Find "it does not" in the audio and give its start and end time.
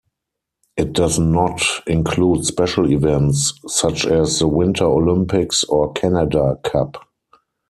0.77-1.61